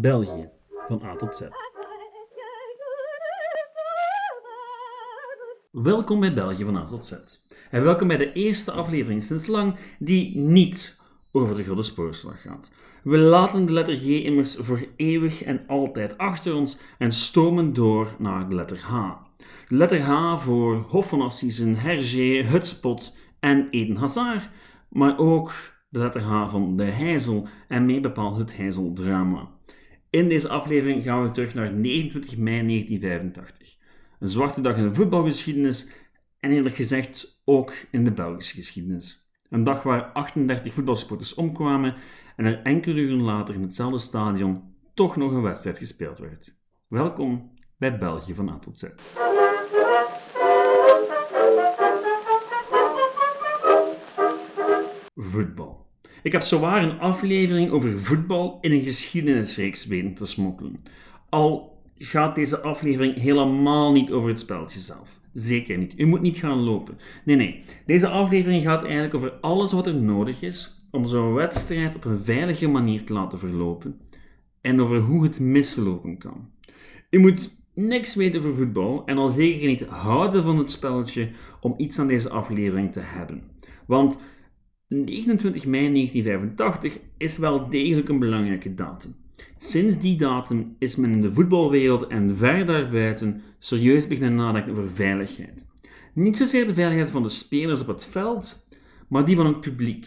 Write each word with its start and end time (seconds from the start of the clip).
België, 0.00 0.48
van 0.88 1.02
A 1.04 1.16
tot 1.16 1.36
Z. 1.36 1.40
Welkom 5.70 6.20
bij 6.20 6.34
België 6.34 6.64
van 6.64 6.76
A 6.76 6.84
tot 6.84 7.04
Z. 7.04 7.12
En 7.70 7.82
welkom 7.82 8.08
bij 8.08 8.16
de 8.16 8.32
eerste 8.32 8.72
aflevering 8.72 9.22
sinds 9.22 9.46
lang 9.46 9.76
die 9.98 10.36
niet 10.36 10.98
over 11.32 11.56
de 11.56 11.62
Grote 11.62 11.82
Spoorslag 11.82 12.42
gaat. 12.42 12.68
We 13.02 13.18
laten 13.18 13.66
de 13.66 13.72
letter 13.72 13.96
G 13.96 14.04
immers 14.04 14.56
voor 14.56 14.86
eeuwig 14.96 15.42
en 15.42 15.64
altijd 15.66 16.18
achter 16.18 16.54
ons 16.54 16.78
en 16.98 17.12
stomen 17.12 17.72
door 17.72 18.14
naar 18.18 18.48
de 18.48 18.54
letter 18.54 18.78
H. 18.78 19.12
De 19.68 19.74
letter 19.74 20.00
H 20.00 20.38
voor 20.38 20.76
Hof 20.76 21.08
van 21.08 21.30
Hergé, 21.76 22.42
Hutspot 22.42 23.14
en 23.40 23.68
Eden 23.70 23.96
Hazard, 23.96 24.50
maar 24.88 25.18
ook 25.18 25.52
de 25.88 25.98
letter 25.98 26.22
H 26.22 26.50
van 26.50 26.76
de 26.76 26.84
Heizel 26.84 27.48
en 27.68 27.86
mee 27.86 28.00
bepaald 28.00 28.38
het 28.38 28.56
Heizeldrama. 28.56 29.56
In 30.18 30.28
deze 30.28 30.48
aflevering 30.48 31.02
gaan 31.02 31.22
we 31.22 31.30
terug 31.30 31.54
naar 31.54 31.72
29 31.72 32.36
mei 32.36 32.66
1985. 32.66 33.76
Een 34.18 34.28
zwarte 34.28 34.60
dag 34.60 34.76
in 34.76 34.82
de 34.82 34.94
voetbalgeschiedenis 34.94 35.90
en 36.40 36.50
eerlijk 36.50 36.74
gezegd 36.74 37.40
ook 37.44 37.72
in 37.90 38.04
de 38.04 38.10
Belgische 38.10 38.54
geschiedenis. 38.54 39.28
Een 39.48 39.64
dag 39.64 39.82
waar 39.82 40.02
38 40.02 40.74
voetbalsporters 40.74 41.34
omkwamen 41.34 41.94
en 42.36 42.44
er 42.44 42.62
enkele 42.62 43.00
uren 43.00 43.22
later 43.22 43.54
in 43.54 43.62
hetzelfde 43.62 43.98
stadion 43.98 44.74
toch 44.94 45.16
nog 45.16 45.32
een 45.32 45.42
wedstrijd 45.42 45.78
gespeeld 45.78 46.18
werd. 46.18 46.54
Welkom 46.88 47.52
bij 47.76 47.98
België 47.98 48.34
van 48.34 48.48
A 48.48 48.58
tot 48.58 48.78
Z. 48.78 48.84
Voetbal. 55.14 55.87
Ik 56.22 56.32
heb 56.32 56.42
zowaar 56.42 56.82
een 56.82 56.98
aflevering 56.98 57.70
over 57.70 57.98
voetbal 57.98 58.58
in 58.60 58.72
een 58.72 58.82
geschiedenisreeks 58.82 59.86
weten 59.86 60.14
te 60.14 60.26
smokkelen. 60.26 60.76
Al 61.28 61.78
gaat 61.98 62.34
deze 62.34 62.60
aflevering 62.60 63.14
helemaal 63.14 63.92
niet 63.92 64.10
over 64.10 64.28
het 64.28 64.40
spelletje 64.40 64.78
zelf. 64.78 65.20
Zeker 65.32 65.78
niet. 65.78 65.94
U 65.96 66.06
moet 66.06 66.20
niet 66.20 66.36
gaan 66.36 66.58
lopen. 66.58 66.98
Nee, 67.24 67.36
nee. 67.36 67.62
Deze 67.86 68.08
aflevering 68.08 68.64
gaat 68.64 68.84
eigenlijk 68.84 69.14
over 69.14 69.32
alles 69.40 69.72
wat 69.72 69.86
er 69.86 69.94
nodig 69.94 70.42
is 70.42 70.82
om 70.90 71.06
zo'n 71.06 71.34
wedstrijd 71.34 71.94
op 71.94 72.04
een 72.04 72.18
veilige 72.18 72.66
manier 72.66 73.04
te 73.04 73.12
laten 73.12 73.38
verlopen 73.38 74.00
en 74.60 74.80
over 74.80 74.98
hoe 74.98 75.22
het 75.22 75.40
mislopen 75.40 76.18
kan. 76.18 76.50
U 77.10 77.18
moet 77.18 77.56
niks 77.74 78.14
weten 78.14 78.40
over 78.40 78.54
voetbal 78.54 79.02
en 79.06 79.18
al 79.18 79.28
zeker 79.28 79.66
niet 79.66 79.86
houden 79.86 80.42
van 80.42 80.58
het 80.58 80.70
spelletje 80.70 81.28
om 81.60 81.74
iets 81.76 81.98
aan 81.98 82.06
deze 82.06 82.30
aflevering 82.30 82.92
te 82.92 83.00
hebben. 83.00 83.42
Want 83.86 84.18
29 84.88 85.66
mei 85.66 85.92
1985 85.92 86.98
is 87.16 87.38
wel 87.38 87.68
degelijk 87.68 88.08
een 88.08 88.18
belangrijke 88.18 88.74
datum. 88.74 89.14
Sinds 89.58 89.98
die 89.98 90.16
datum 90.16 90.76
is 90.78 90.96
men 90.96 91.10
in 91.10 91.20
de 91.20 91.32
voetbalwereld 91.32 92.06
en 92.06 92.36
ver 92.36 92.66
daarbuiten 92.66 93.42
serieus 93.58 94.06
beginnen 94.06 94.34
nadenken 94.34 94.72
over 94.72 94.90
veiligheid. 94.90 95.66
Niet 96.12 96.36
zozeer 96.36 96.66
de 96.66 96.74
veiligheid 96.74 97.10
van 97.10 97.22
de 97.22 97.28
spelers 97.28 97.80
op 97.80 97.86
het 97.86 98.04
veld, 98.04 98.66
maar 99.08 99.24
die 99.24 99.36
van 99.36 99.46
het 99.46 99.60
publiek. 99.60 100.06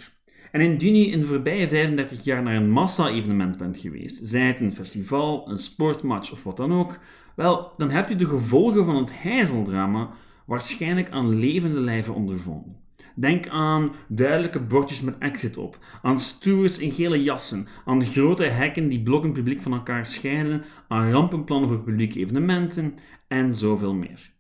En 0.52 0.62
indien 0.62 0.96
u 0.96 1.12
in 1.12 1.20
de 1.20 1.26
voorbije 1.26 1.68
35 1.68 2.24
jaar 2.24 2.44
naar 2.44 2.56
een 2.56 2.72
massa-evenement 2.72 3.58
bent 3.58 3.78
geweest, 3.78 4.26
zij 4.26 4.48
het 4.48 4.60
een 4.60 4.74
festival, 4.74 5.50
een 5.50 5.58
sportmatch 5.58 6.32
of 6.32 6.44
wat 6.44 6.58
dan 6.58 6.74
ook, 6.74 7.00
wel, 7.36 7.74
dan 7.78 7.90
hebt 7.90 8.12
u 8.12 8.16
de 8.16 8.26
gevolgen 8.26 8.86
van 8.86 8.96
het 8.96 9.22
heizeldrama 9.22 10.10
waarschijnlijk 10.46 11.10
aan 11.10 11.40
levende 11.40 11.80
lijven 11.80 12.14
ondervonden. 12.14 12.81
Denk 13.22 13.48
aan 13.48 13.92
duidelijke 14.08 14.60
bordjes 14.60 15.02
met 15.02 15.18
exit 15.18 15.58
op, 15.58 15.78
aan 16.02 16.20
stewards 16.20 16.78
in 16.78 16.92
gele 16.92 17.24
jassen, 17.24 17.68
aan 17.86 18.06
grote 18.06 18.44
hekken 18.44 18.90
die 18.90 19.02
blokken 19.02 19.32
publiek 19.32 19.62
van 19.62 19.74
elkaar 19.74 20.06
scheiden, 20.06 20.64
aan 20.88 21.12
rampenplannen 21.12 21.70
voor 21.70 21.80
publieke 21.80 22.20
evenementen 22.20 22.96
en 23.28 23.56
zoveel 23.56 23.94
meer. 23.94 24.34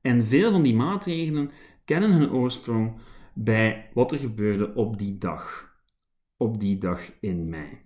En 0.00 0.26
veel 0.26 0.52
van 0.52 0.62
die 0.62 0.74
maatregelen 0.74 1.50
kennen 1.84 2.12
hun 2.12 2.30
oorsprong 2.30 3.00
bij 3.34 3.90
wat 3.94 4.12
er 4.12 4.18
gebeurde 4.18 4.74
op 4.74 4.98
die 4.98 5.18
dag. 5.18 5.74
Op 6.36 6.60
die 6.60 6.78
dag 6.78 7.00
in 7.20 7.48
mei. 7.48 7.78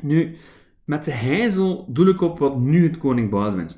Nu, 0.00 0.36
met 0.84 1.04
de 1.04 1.12
heizel 1.12 1.86
doe 1.92 2.08
ik 2.08 2.20
op 2.20 2.38
wat 2.38 2.58
nu 2.58 2.82
het 2.82 2.98
Koning 2.98 3.30
Boudewijn 3.30 3.68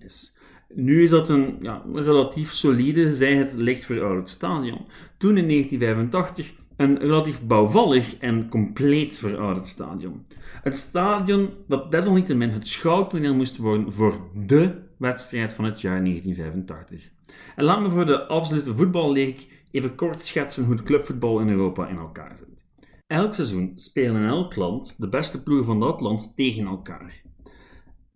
is. 0.00 0.36
Nu 0.68 1.02
is 1.02 1.10
dat 1.10 1.28
een 1.28 1.56
ja, 1.60 1.82
relatief 1.94 2.52
solide, 2.52 3.14
zij 3.14 3.34
het 3.34 3.52
licht 3.52 3.86
verouderd 3.86 4.28
stadion. 4.28 4.86
Toen 5.18 5.36
in 5.36 5.48
1985 5.48 6.52
een 6.76 6.98
relatief 6.98 7.42
bouwvallig 7.42 8.16
en 8.16 8.48
compleet 8.48 9.18
verouderd 9.18 9.66
stadion. 9.66 10.22
Het 10.62 10.76
stadion 10.76 11.50
dat 11.66 11.90
desalniettemin 11.90 12.50
het 12.50 12.68
schouwtoneel 12.68 13.34
moest 13.34 13.56
worden 13.56 13.92
voor 13.92 14.20
de 14.46 14.82
wedstrijd 14.98 15.52
van 15.52 15.64
het 15.64 15.80
jaar 15.80 16.04
1985. 16.04 17.10
En 17.56 17.64
laat 17.64 17.80
me 17.80 17.90
voor 17.90 18.06
de 18.06 18.26
absolute 18.26 18.74
voetballeek 18.74 19.46
even 19.70 19.94
kort 19.94 20.24
schetsen 20.24 20.64
hoe 20.64 20.74
het 20.74 20.84
clubvoetbal 20.84 21.40
in 21.40 21.48
Europa 21.48 21.88
in 21.88 21.96
elkaar 21.96 22.36
zit. 22.36 22.64
Elk 23.06 23.34
seizoen 23.34 23.72
spelen 23.74 24.22
in 24.22 24.28
elk 24.28 24.56
land 24.56 24.94
de 24.98 25.08
beste 25.08 25.42
ploegen 25.42 25.66
van 25.66 25.80
dat 25.80 26.00
land 26.00 26.32
tegen 26.36 26.66
elkaar. 26.66 27.22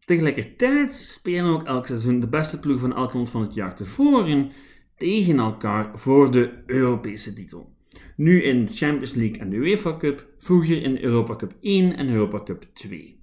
Tegelijkertijd 0.09 0.95
spelen 0.95 1.51
ook 1.51 1.65
elk 1.65 1.87
seizoen 1.87 2.21
de 2.21 2.29
beste 2.29 2.61
ploeg 2.61 2.81
van 2.81 2.95
elk 2.95 3.13
land 3.13 3.31
van 3.31 3.43
het 3.43 3.55
jaar 3.55 3.77
tevoren 3.77 4.51
tegen 4.97 5.39
elkaar 5.39 5.99
voor 5.99 6.31
de 6.31 6.63
Europese 6.67 7.35
titel. 7.35 7.77
Nu 8.17 8.43
in 8.43 8.65
de 8.65 8.73
Champions 8.73 9.15
League 9.15 9.39
en 9.39 9.51
de 9.51 9.57
UEFA 9.57 9.97
Cup, 9.97 10.27
vroeger 10.39 10.83
in 10.83 10.99
Europa 10.99 11.37
Cup 11.37 11.55
1 11.61 11.97
en 11.97 12.09
Europa 12.09 12.43
Cup 12.43 12.67
2. 12.73 13.23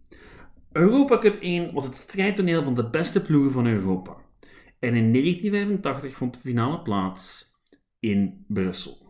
Europa 0.72 1.18
Cup 1.18 1.36
1 1.42 1.74
was 1.74 1.86
het 1.86 1.96
strijdtoneel 1.96 2.64
van 2.64 2.76
de 2.76 2.90
beste 2.90 3.22
ploegen 3.22 3.52
van 3.52 3.68
Europa. 3.68 4.18
En 4.80 4.96
in 4.96 5.12
1985 5.12 6.18
vond 6.18 6.34
de 6.34 6.40
finale 6.40 6.82
plaats 6.82 7.54
in 8.00 8.46
Brussel. 8.48 9.05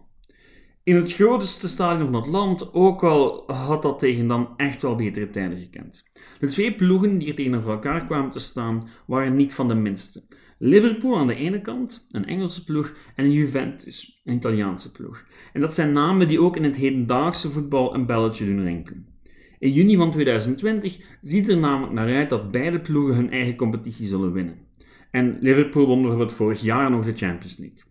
In 0.85 0.95
het 0.95 1.13
grootste 1.13 1.67
stadion 1.67 2.11
van 2.11 2.21
het 2.21 2.31
land, 2.31 2.73
ook 2.73 3.03
al 3.03 3.43
had 3.47 3.81
dat 3.81 3.99
tegen 3.99 4.27
dan 4.27 4.53
echt 4.57 4.81
wel 4.81 4.95
betere 4.95 5.29
tijden 5.29 5.57
gekend. 5.57 6.03
De 6.39 6.47
twee 6.47 6.75
ploegen 6.75 7.17
die 7.17 7.29
er 7.29 7.35
tegenover 7.35 7.71
elkaar 7.71 8.05
kwamen 8.05 8.31
te 8.31 8.39
staan, 8.39 8.87
waren 9.07 9.35
niet 9.35 9.53
van 9.53 9.67
de 9.67 9.73
minste. 9.73 10.23
Liverpool 10.57 11.17
aan 11.17 11.27
de 11.27 11.35
ene 11.35 11.61
kant, 11.61 12.07
een 12.11 12.25
Engelse 12.25 12.63
ploeg, 12.63 12.93
en 13.15 13.31
Juventus, 13.31 14.21
een 14.23 14.35
Italiaanse 14.35 14.91
ploeg. 14.91 15.25
En 15.53 15.61
dat 15.61 15.73
zijn 15.73 15.93
namen 15.93 16.27
die 16.27 16.41
ook 16.41 16.55
in 16.55 16.63
het 16.63 16.75
hedendaagse 16.75 17.51
voetbal 17.51 17.93
een 17.93 18.05
belletje 18.05 18.45
doen 18.45 18.63
rinkelen. 18.63 19.07
In 19.59 19.71
juni 19.71 19.95
van 19.95 20.11
2020 20.11 20.99
ziet 21.21 21.49
er 21.49 21.57
namelijk 21.57 21.93
naar 21.93 22.15
uit 22.15 22.29
dat 22.29 22.51
beide 22.51 22.79
ploegen 22.79 23.15
hun 23.15 23.31
eigen 23.31 23.55
competitie 23.55 24.07
zullen 24.07 24.33
winnen. 24.33 24.57
En 25.11 25.37
Liverpool 25.41 25.87
won 25.87 26.01
bijvoorbeeld 26.01 26.33
vorig 26.33 26.61
jaar 26.61 26.91
nog 26.91 27.05
de 27.05 27.15
Champions 27.15 27.57
League. 27.57 27.81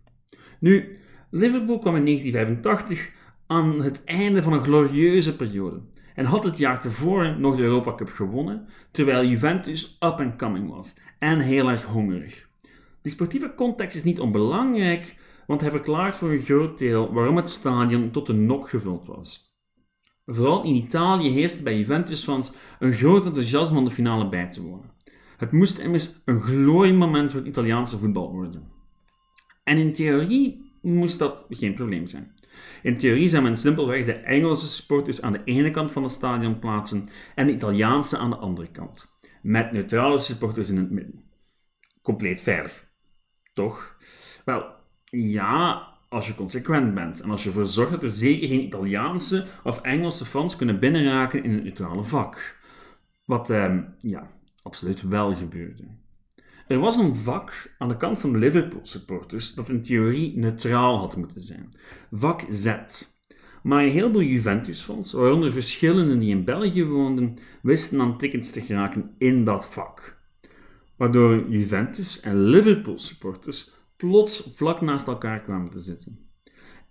Nu, 0.59 0.97
Liverpool 1.29 1.79
kwam 1.79 1.95
in 1.95 2.05
1985 2.05 3.11
aan 3.47 3.81
het 3.81 4.03
einde 4.03 4.43
van 4.43 4.53
een 4.53 4.63
glorieuze 4.63 5.35
periode 5.35 5.81
en 6.15 6.25
had 6.25 6.43
het 6.43 6.57
jaar 6.57 6.81
tevoren 6.81 7.41
nog 7.41 7.55
de 7.55 7.63
Europa 7.63 7.95
Cup 7.95 8.09
gewonnen, 8.09 8.67
terwijl 8.91 9.25
Juventus 9.25 9.97
up 9.99 10.19
and 10.19 10.35
coming 10.35 10.69
was 10.69 10.95
en 11.19 11.39
heel 11.39 11.69
erg 11.69 11.83
hongerig. 11.83 12.47
Die 13.01 13.11
sportieve 13.11 13.53
context 13.55 13.97
is 13.97 14.03
niet 14.03 14.19
onbelangrijk, 14.19 15.15
want 15.47 15.61
hij 15.61 15.71
verklaart 15.71 16.15
voor 16.15 16.31
een 16.31 16.41
groot 16.41 16.77
deel 16.77 17.13
waarom 17.13 17.35
het 17.35 17.49
stadion 17.49 18.11
tot 18.11 18.27
de 18.27 18.33
nok 18.33 18.69
gevuld 18.69 19.05
was. 19.05 19.53
Vooral 20.25 20.63
in 20.63 20.75
Italië 20.75 21.29
heerste 21.29 21.63
bij 21.63 21.77
Juventus-fans 21.77 22.51
een 22.79 22.93
groot 22.93 23.25
enthousiasme 23.25 23.77
om 23.77 23.85
de 23.85 23.91
finale 23.91 24.29
bij 24.29 24.49
te 24.49 24.61
wonen. 24.61 24.93
Het 25.37 25.51
moest 25.51 25.77
immers 25.77 26.21
een 26.25 26.41
gloriemoment 26.41 27.31
voor 27.31 27.39
het 27.39 27.49
Italiaanse 27.49 27.97
voetbal 27.97 28.31
worden. 28.31 28.71
En 29.63 29.77
in 29.77 29.93
theorie 29.93 30.73
moest 30.85 31.19
dat 31.19 31.45
geen 31.49 31.73
probleem 31.73 32.07
zijn. 32.07 32.33
In 32.81 32.97
theorie 32.97 33.29
zou 33.29 33.43
men 33.43 33.57
simpelweg 33.57 34.05
de 34.05 34.13
Engelse 34.13 34.67
supporters 34.67 35.21
aan 35.21 35.31
de 35.31 35.41
ene 35.45 35.71
kant 35.71 35.91
van 35.91 36.03
het 36.03 36.11
stadion 36.11 36.59
plaatsen 36.59 37.09
en 37.35 37.47
de 37.47 37.53
Italiaanse 37.53 38.17
aan 38.17 38.29
de 38.29 38.35
andere 38.35 38.71
kant, 38.71 39.13
met 39.41 39.71
neutrale 39.71 40.17
supporters 40.17 40.69
in 40.69 40.77
het 40.77 40.91
midden. 40.91 41.23
Compleet 42.01 42.41
veilig. 42.41 42.85
Toch? 43.53 43.97
Wel, 44.45 44.65
ja, 45.09 45.87
als 46.09 46.27
je 46.27 46.35
consequent 46.35 46.93
bent 46.93 47.21
en 47.21 47.29
als 47.29 47.43
je 47.43 47.49
ervoor 47.49 47.65
zorgt 47.65 47.91
dat 47.91 48.03
er 48.03 48.11
zeker 48.11 48.47
geen 48.47 48.63
Italiaanse 48.63 49.45
of 49.63 49.81
Engelse 49.81 50.25
fans 50.25 50.55
kunnen 50.55 50.79
binnenraken 50.79 51.43
in 51.43 51.53
het 51.53 51.63
neutrale 51.63 52.03
vak. 52.03 52.59
Wat, 53.25 53.49
ehm, 53.49 53.83
ja, 54.01 54.31
absoluut 54.63 55.01
wel 55.01 55.35
gebeurde. 55.35 55.83
Er 56.67 56.79
was 56.79 56.97
een 56.97 57.15
vak 57.15 57.75
aan 57.77 57.87
de 57.87 57.97
kant 57.97 58.19
van 58.19 58.31
de 58.31 58.37
Liverpool 58.37 58.79
supporters 58.83 59.53
dat 59.53 59.69
in 59.69 59.83
theorie 59.83 60.37
neutraal 60.37 60.97
had 60.97 61.17
moeten 61.17 61.41
zijn. 61.41 61.73
Vak 62.11 62.41
Z. 62.49 62.75
Maar 63.63 63.83
een 63.83 63.91
heleboel 63.91 64.21
Juventus-fans, 64.21 65.11
waaronder 65.11 65.51
verschillenden 65.51 66.19
die 66.19 66.29
in 66.29 66.43
België 66.43 66.85
woonden, 66.85 67.37
wisten 67.61 68.01
aan 68.01 68.17
tickets 68.17 68.51
te 68.51 68.61
geraken 68.61 69.15
in 69.17 69.43
dat 69.43 69.67
vak. 69.67 70.17
Waardoor 70.95 71.49
Juventus 71.49 72.19
en 72.19 72.43
Liverpool 72.43 72.99
supporters 72.99 73.73
plots 73.97 74.51
vlak 74.55 74.81
naast 74.81 75.07
elkaar 75.07 75.41
kwamen 75.41 75.71
te 75.71 75.79
zitten. 75.79 76.19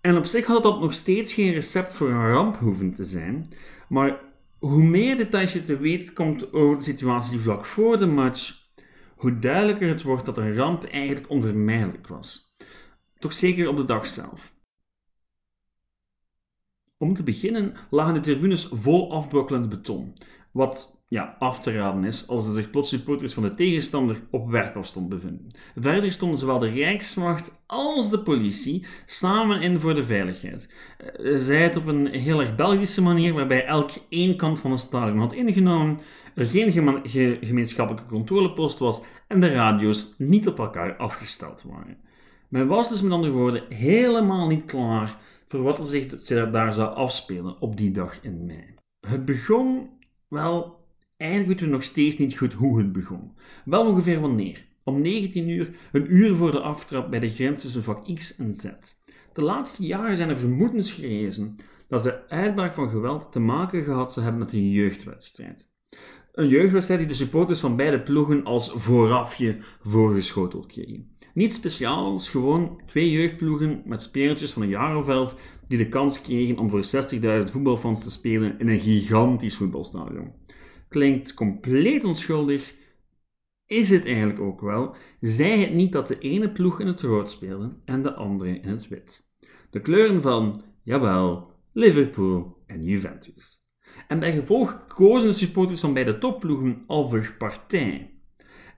En 0.01 0.17
op 0.17 0.25
zich 0.25 0.47
had 0.47 0.63
dat 0.63 0.81
nog 0.81 0.93
steeds 0.93 1.33
geen 1.33 1.53
recept 1.53 1.93
voor 1.95 2.09
een 2.09 2.31
ramp 2.31 2.57
hoeven 2.57 2.93
te 2.93 3.05
zijn, 3.05 3.53
maar 3.89 4.21
hoe 4.59 4.83
meer 4.83 5.17
details 5.17 5.53
je 5.53 5.65
te 5.65 5.79
weten 5.79 6.13
komt 6.13 6.53
over 6.53 6.77
de 6.77 6.83
situatie 6.83 7.39
vlak 7.39 7.65
voor 7.65 7.99
de 7.99 8.07
match, 8.07 8.64
hoe 9.17 9.39
duidelijker 9.39 9.89
het 9.89 10.03
wordt 10.03 10.27
dat 10.27 10.37
een 10.37 10.55
ramp 10.55 10.85
eigenlijk 10.85 11.31
onvermijdelijk 11.31 12.07
was. 12.07 12.57
Toch 13.19 13.33
zeker 13.33 13.69
op 13.69 13.77
de 13.77 13.85
dag 13.85 14.07
zelf. 14.07 14.53
Om 16.99 17.15
te 17.15 17.23
beginnen 17.23 17.75
lagen 17.91 18.15
de 18.15 18.21
tribunes 18.21 18.69
vol 18.71 19.13
afbrokkelend 19.13 19.69
beton, 19.69 20.19
wat 20.53 21.03
ja, 21.09 21.37
af 21.39 21.61
te 21.61 21.73
raden 21.73 22.05
is 22.05 22.29
als 22.29 22.47
er 22.47 22.53
zich 22.53 22.71
plots 22.71 22.89
supporters 22.89 23.35
van 23.35 23.43
de 23.43 23.55
tegenstander 23.55 24.21
op 24.31 24.51
werkafstand 24.51 25.09
bevinden. 25.09 25.55
Verder 25.77 26.13
stonden 26.13 26.39
zowel 26.39 26.59
de 26.59 26.69
Rijkswacht 26.69 27.65
als 27.67 28.11
de 28.11 28.19
politie 28.19 28.87
samen 29.07 29.61
in 29.61 29.81
voor 29.81 29.95
de 29.95 30.05
veiligheid. 30.05 30.69
Eh, 30.99 31.39
zij 31.39 31.63
het 31.63 31.77
op 31.77 31.87
een 31.87 32.07
heel 32.07 32.41
erg 32.41 32.55
Belgische 32.55 33.03
manier, 33.03 33.33
waarbij 33.33 33.65
elk 33.65 33.91
één 34.09 34.37
kant 34.37 34.61
van 34.61 34.71
het 34.71 34.81
stadion 34.81 35.19
had 35.19 35.33
ingenomen, 35.33 35.99
er 36.35 36.47
geen 36.47 36.73
gemeenschappelijke 37.41 38.09
controlepost 38.09 38.79
was 38.79 39.01
en 39.29 39.41
de 39.41 39.53
radio's 39.53 40.15
niet 40.19 40.49
op 40.49 40.59
elkaar 40.59 40.97
afgesteld 40.97 41.63
waren. 41.63 41.97
Men 42.49 42.67
was 42.67 42.89
dus 42.89 43.03
met 43.03 43.13
andere 43.13 43.33
woorden 43.33 43.65
helemaal 43.69 44.47
niet 44.47 44.65
klaar 44.65 45.19
voor 45.47 45.63
wat 45.63 45.79
er 45.79 45.87
zich 45.87 46.51
daar 46.51 46.73
zou 46.73 46.95
afspelen 46.95 47.61
op 47.61 47.77
die 47.77 47.91
dag 47.91 48.23
in 48.23 48.47
mei. 48.47 48.75
Het 49.01 49.25
begon, 49.25 49.89
wel, 50.29 50.85
eigenlijk 51.17 51.51
weten 51.51 51.67
we 51.67 51.73
nog 51.73 51.83
steeds 51.83 52.19
niet 52.19 52.39
goed 52.39 52.53
hoe 52.53 52.79
het 52.79 52.93
begon. 52.93 53.33
Wel 53.65 53.87
ongeveer 53.87 54.21
wanneer. 54.21 54.65
Om 54.85 55.01
19 55.01 55.49
uur, 55.49 55.71
een 55.93 56.15
uur 56.15 56.35
voor 56.35 56.51
de 56.51 56.61
aftrap 56.61 57.11
bij 57.11 57.21
de 57.21 57.31
grens 57.31 57.63
tussen 57.63 57.83
vak 57.83 58.15
X 58.15 58.37
en 58.37 58.55
Z. 58.55 58.65
De 59.33 59.43
laatste 59.43 59.87
jaren 59.87 60.17
zijn 60.17 60.29
er 60.29 60.37
vermoedens 60.37 60.93
gerezen 60.93 61.57
dat 61.89 62.03
de 62.03 62.29
uitbraak 62.29 62.73
van 62.73 62.89
geweld 62.89 63.33
te 63.33 63.41
maken 63.41 63.85
gehad 63.85 64.13
zou 64.13 64.25
hebben 64.25 64.45
met 64.45 64.53
een 64.53 64.71
jeugdwedstrijd. 64.71 65.73
Een 66.35 66.49
jeugdwedstrijd 66.49 67.01
die 67.01 67.09
de 67.09 67.15
supporters 67.15 67.61
van 67.61 67.77
beide 67.77 68.01
ploegen 68.01 68.45
als 68.45 68.73
voorafje 68.75 69.57
voorgeschoteld 69.81 70.67
kregen. 70.67 71.17
Niet 71.35 71.55
speciaals, 71.55 72.31
gewoon 72.31 72.81
twee 72.87 73.11
jeugdploegen 73.11 73.83
met 73.85 74.03
spelertjes 74.03 74.53
van 74.53 74.63
een 74.63 74.69
jaar 74.69 74.97
of 74.97 75.09
elf 75.09 75.35
die 75.69 75.79
de 75.79 75.89
kans 75.89 76.21
kregen 76.21 76.59
om 76.59 76.71
voor 76.71 76.85
60.000 77.45 77.51
voetbalfans 77.51 78.03
te 78.03 78.11
spelen 78.11 78.59
in 78.59 78.69
een 78.69 78.81
gigantisch 78.81 79.57
voetbalstadion. 79.57 80.33
Klinkt 80.89 81.35
compleet 81.35 82.05
onschuldig, 82.05 82.75
is 83.67 83.91
het 83.91 84.05
eigenlijk 84.05 84.41
ook 84.41 84.61
wel, 84.61 84.97
zij 85.21 85.59
het 85.59 85.75
niet 85.75 85.93
dat 85.93 86.07
de 86.07 86.19
ene 86.19 86.53
ploeg 86.53 86.81
in 86.81 86.87
het 86.87 87.01
rood 87.01 87.31
speelde 87.31 87.77
en 87.85 88.03
de 88.03 88.15
andere 88.15 88.61
in 88.61 88.69
het 88.69 88.89
wit. 88.89 89.29
De 89.71 89.81
kleuren 89.81 90.23
van, 90.23 90.63
jawel, 90.83 91.51
Liverpool 91.73 92.57
en 92.67 92.85
Juventus. 92.85 93.64
En 94.09 94.19
bij 94.19 94.33
gevolg 94.33 94.87
kozen 94.87 95.29
de 95.29 95.35
supporters 95.35 95.81
van 95.81 95.93
beide 95.93 96.19
topploegen 96.19 96.83
al 96.87 97.09
voor 97.09 97.35
partij. 97.39 98.11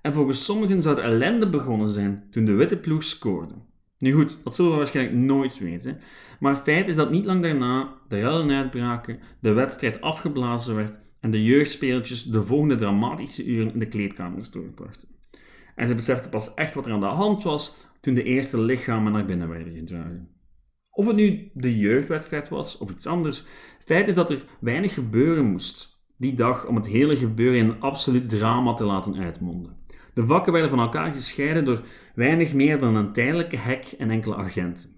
En 0.02 0.12
volgens 0.12 0.44
sommigen 0.44 0.82
zou 0.82 0.94
de 0.94 1.00
ellende 1.00 1.48
begonnen 1.48 1.88
zijn 1.88 2.26
toen 2.30 2.44
de 2.44 2.52
witte 2.52 2.76
ploeg 2.76 3.04
scoorde. 3.04 3.54
Nu 3.98 4.12
goed, 4.12 4.38
dat 4.44 4.54
zullen 4.54 4.70
we 4.70 4.76
waarschijnlijk 4.76 5.16
nooit 5.16 5.58
weten, 5.58 6.00
maar 6.40 6.56
feit 6.56 6.88
is 6.88 6.96
dat 6.96 7.10
niet 7.10 7.24
lang 7.24 7.42
daarna 7.42 7.94
de 8.08 8.18
rellen 8.18 8.50
uitbraken, 8.50 9.18
de 9.40 9.52
wedstrijd 9.52 10.00
afgeblazen 10.00 10.76
werd 10.76 10.98
en 11.20 11.30
de 11.30 11.44
jeugdspeeltjes 11.44 12.24
de 12.24 12.42
volgende 12.42 12.76
dramatische 12.76 13.44
uren 13.44 13.72
in 13.72 13.78
de 13.78 13.88
kleedkamers 13.88 14.50
doorbrachten. 14.50 15.08
En 15.74 15.88
ze 15.88 15.94
beseften 15.94 16.30
pas 16.30 16.54
echt 16.54 16.74
wat 16.74 16.86
er 16.86 16.92
aan 16.92 17.00
de 17.00 17.06
hand 17.06 17.42
was 17.42 17.76
toen 18.00 18.14
de 18.14 18.22
eerste 18.22 18.60
lichamen 18.60 19.12
naar 19.12 19.26
binnen 19.26 19.48
werden 19.48 19.74
gedragen. 19.74 20.28
Of 20.90 21.06
het 21.06 21.16
nu 21.16 21.50
de 21.54 21.78
jeugdwedstrijd 21.78 22.48
was 22.48 22.78
of 22.78 22.90
iets 22.90 23.06
anders, 23.06 23.46
feit 23.86 24.08
is 24.08 24.14
dat 24.14 24.30
er 24.30 24.44
weinig 24.60 24.94
gebeuren 24.94 25.44
moest 25.44 26.00
die 26.16 26.34
dag 26.34 26.66
om 26.66 26.76
het 26.76 26.86
hele 26.86 27.16
gebeuren 27.16 27.58
in 27.58 27.68
een 27.68 27.80
absoluut 27.80 28.28
drama 28.28 28.74
te 28.74 28.84
laten 28.84 29.16
uitmonden. 29.16 29.76
De 30.14 30.26
vakken 30.26 30.52
werden 30.52 30.70
van 30.70 30.80
elkaar 30.80 31.12
gescheiden 31.12 31.64
door 31.64 31.82
weinig 32.14 32.54
meer 32.54 32.80
dan 32.80 32.94
een 32.94 33.12
tijdelijke 33.12 33.56
hek 33.56 33.94
en 33.98 34.10
enkele 34.10 34.36
agenten. 34.36 34.90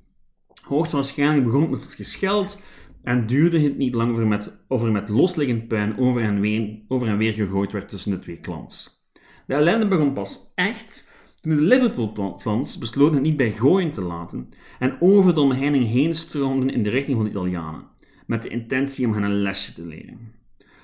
Hoogstwaarschijnlijk 0.62 1.44
begon 1.44 1.72
het 1.72 1.94
gescheld 1.94 2.62
en 3.02 3.26
duurde 3.26 3.60
het 3.60 3.76
niet 3.76 3.94
lang 3.94 4.12
of 4.12 4.18
er 4.18 4.26
met, 4.26 4.92
met 4.92 5.08
losliggend 5.08 5.68
puin 5.68 5.98
over 5.98 6.22
en, 6.22 6.40
weer, 6.40 6.78
over 6.88 7.08
en 7.08 7.16
weer 7.16 7.32
gegooid 7.32 7.72
werd 7.72 7.88
tussen 7.88 8.10
de 8.10 8.18
twee 8.18 8.40
clans. 8.40 9.06
De 9.46 9.54
ellende 9.54 9.88
begon 9.88 10.12
pas 10.12 10.52
echt 10.54 11.10
toen 11.40 11.56
de 11.56 11.62
Liverpool-fans 11.62 12.78
besloten 12.78 13.14
het 13.14 13.22
niet 13.22 13.36
bij 13.36 13.52
gooien 13.52 13.90
te 13.90 14.02
laten 14.02 14.48
en 14.78 14.96
over 15.00 15.34
de 15.34 15.40
omheining 15.40 15.86
heen 15.86 16.14
stroomden 16.14 16.70
in 16.70 16.82
de 16.82 16.90
richting 16.90 17.16
van 17.16 17.24
de 17.24 17.30
Italianen, 17.30 17.82
met 18.28 18.42
de 18.42 18.48
intentie 18.48 19.06
om 19.06 19.12
hen 19.12 19.22
een 19.22 19.42
lesje 19.42 19.72
te 19.72 19.86
leren. 19.86 20.34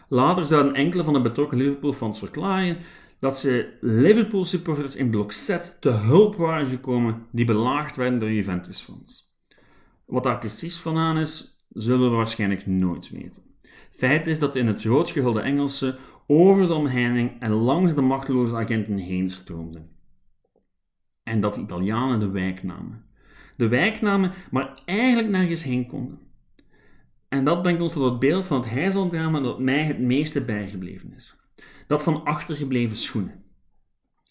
Later 0.08 0.44
zouden 0.44 0.74
enkele 0.74 1.04
van 1.04 1.12
de 1.12 1.20
betrokken 1.20 1.58
Liverpool-fans 1.58 2.18
verklaren 2.18 2.76
dat 3.18 3.38
ze 3.38 3.76
Liverpool-supporters 3.80 4.96
in 4.96 5.10
blok 5.10 5.32
Z 5.32 5.58
te 5.80 5.90
hulp 5.90 6.36
waren 6.36 6.66
gekomen 6.66 7.26
die 7.30 7.44
belaagd 7.44 7.96
werden 7.96 8.18
door 8.18 8.32
Juventus-fans. 8.32 9.32
Wat 10.06 10.22
daar 10.22 10.38
precies 10.38 10.78
van 10.78 10.96
aan 10.96 11.18
is, 11.18 11.58
zullen 11.68 12.10
we 12.10 12.16
waarschijnlijk 12.16 12.66
nooit 12.66 13.10
weten. 13.10 13.42
Feit 13.90 14.26
is 14.26 14.38
dat 14.38 14.56
in 14.56 14.66
het 14.66 14.82
rood 14.82 15.10
gehulde 15.10 15.40
Engelsen 15.40 15.96
over 16.26 16.66
de 16.66 16.74
omheining 16.74 17.40
en 17.40 17.50
langs 17.50 17.94
de 17.94 18.02
machteloze 18.02 18.56
agenten 18.56 18.96
heen 18.96 19.30
stroomden. 19.30 19.90
En 21.22 21.40
dat 21.40 21.54
de 21.54 21.60
Italianen 21.60 22.20
de 22.20 22.30
wijk 22.30 22.62
namen. 22.62 23.04
De 23.56 23.68
wijk 23.68 24.00
namen, 24.00 24.32
maar 24.50 24.74
eigenlijk 24.84 25.28
nergens 25.28 25.62
heen 25.62 25.86
konden. 25.86 26.18
En 27.28 27.44
dat 27.44 27.62
brengt 27.62 27.82
ons 27.82 27.92
tot 27.92 28.10
het 28.10 28.18
beeld 28.18 28.44
van 28.44 28.60
het 28.60 28.70
heizeldrama 28.70 29.40
dat 29.40 29.58
mij 29.58 29.84
het 29.84 29.98
meeste 29.98 30.44
bijgebleven 30.44 31.12
is. 31.16 31.36
Dat 31.86 32.02
van 32.02 32.24
achtergebleven 32.24 32.96
schoenen. 32.96 33.44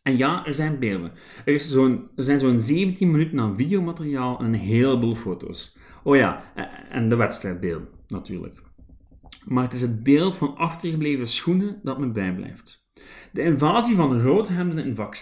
En 0.03 0.17
ja, 0.17 0.45
er 0.45 0.53
zijn 0.53 0.79
beelden. 0.79 1.11
Er, 1.45 1.53
is 1.53 1.69
zo'n, 1.69 2.09
er 2.15 2.23
zijn 2.23 2.39
zo'n 2.39 2.59
17 2.59 3.11
minuten 3.11 3.39
aan 3.39 3.57
videomateriaal 3.57 4.39
en 4.39 4.45
een 4.45 4.53
heleboel 4.53 5.15
foto's. 5.15 5.77
Oh 6.03 6.15
ja, 6.15 6.43
en 6.89 7.09
de 7.09 7.15
wedstrijdbeelden 7.15 7.87
natuurlijk. 8.07 8.61
Maar 9.45 9.63
het 9.63 9.73
is 9.73 9.81
het 9.81 10.03
beeld 10.03 10.37
van 10.37 10.55
achtergebleven 10.55 11.27
schoenen 11.27 11.79
dat 11.83 11.99
me 11.99 12.07
bijblijft. 12.07 12.85
De 13.31 13.41
invasie 13.41 13.95
van 13.95 14.09
de 14.09 14.21
roodhemden 14.21 14.85
in 14.85 14.95
vak 14.95 15.15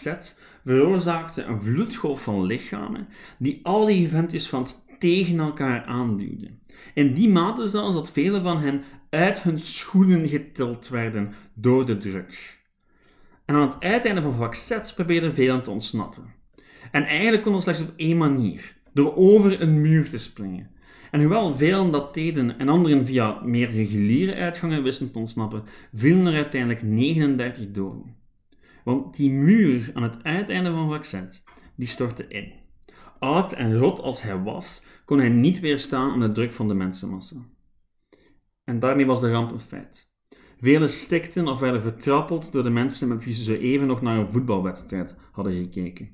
veroorzaakte 0.63 1.43
een 1.43 1.61
vloedgolf 1.61 2.23
van 2.23 2.45
lichamen 2.45 3.07
die 3.37 3.59
al 3.63 3.85
die 3.85 4.01
Juventus-fans 4.01 4.75
tegen 5.01 5.39
elkaar 5.39 5.83
aanduwden. 5.83 6.59
In 6.93 7.13
die 7.13 7.29
mate 7.29 7.67
zelfs 7.67 7.93
dat 7.93 8.11
vele 8.11 8.41
van 8.41 8.59
hen 8.59 8.83
uit 9.09 9.41
hun 9.41 9.59
schoenen 9.59 10.27
getild 10.27 10.89
werden 10.89 11.33
door 11.53 11.85
de 11.85 11.97
druk. 11.97 12.59
En 13.45 13.55
aan 13.55 13.67
het 13.67 13.79
uiteinde 13.79 14.21
van 14.21 14.55
Z 14.55 14.93
probeerden 14.95 15.33
velen 15.33 15.63
te 15.63 15.69
ontsnappen. 15.69 16.23
En 16.91 17.03
eigenlijk 17.03 17.43
kon 17.43 17.53
het 17.53 17.63
slechts 17.63 17.81
op 17.81 17.93
één 17.95 18.17
manier, 18.17 18.75
door 18.93 19.15
over 19.15 19.61
een 19.61 19.81
muur 19.81 20.09
te 20.09 20.17
springen. 20.17 20.69
En 21.11 21.19
hoewel 21.19 21.55
velen 21.55 21.91
dat 21.91 22.13
deden 22.13 22.59
en 22.59 22.69
anderen 22.69 23.05
via 23.05 23.41
meer 23.43 23.71
reguliere 23.71 24.35
uitgangen 24.35 24.83
wisten 24.83 25.11
te 25.11 25.17
ontsnappen, 25.17 25.63
vielen 25.93 26.25
er 26.25 26.33
uiteindelijk 26.33 26.83
39 26.83 27.71
doden. 27.71 28.15
Want 28.83 29.15
die 29.15 29.29
muur 29.29 29.91
aan 29.93 30.03
het 30.03 30.23
uiteinde 30.23 30.71
van 30.71 31.05
Z, 31.05 31.13
die 31.75 31.87
stortte 31.87 32.25
in. 32.27 32.51
Oud 33.19 33.53
en 33.53 33.77
rot 33.77 33.99
als 33.99 34.21
hij 34.21 34.37
was, 34.37 34.81
kon 35.11 35.19
hij 35.19 35.29
niet 35.29 35.59
weerstaan 35.59 36.11
aan 36.11 36.19
de 36.19 36.31
druk 36.31 36.53
van 36.53 36.67
de 36.67 36.73
mensenmassa. 36.73 37.35
En 38.63 38.79
daarmee 38.79 39.05
was 39.05 39.19
de 39.19 39.31
ramp 39.31 39.51
een 39.51 39.59
feit. 39.59 40.09
Velen 40.59 40.89
stikten 40.89 41.47
of 41.47 41.59
werden 41.59 41.81
vertrappeld 41.81 42.51
door 42.51 42.63
de 42.63 42.69
mensen 42.69 43.07
met 43.07 43.23
wie 43.23 43.33
ze 43.33 43.43
zo 43.43 43.53
even 43.53 43.87
nog 43.87 44.01
naar 44.01 44.17
een 44.17 44.31
voetbalwedstrijd 44.31 45.15
hadden 45.31 45.53
gekeken. 45.53 46.09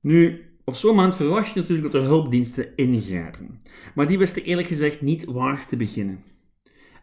Nu, 0.00 0.44
op 0.64 0.74
zo'n 0.74 0.94
moment 0.94 1.16
verwacht 1.16 1.52
je 1.52 1.60
natuurlijk 1.60 1.92
dat 1.92 2.02
de 2.02 2.08
hulpdiensten 2.08 2.76
ingrijpen, 2.76 3.62
maar 3.94 4.06
die 4.06 4.18
wisten 4.18 4.44
eerlijk 4.44 4.68
gezegd 4.68 5.00
niet 5.00 5.24
waar 5.24 5.66
te 5.66 5.76
beginnen. 5.76 6.24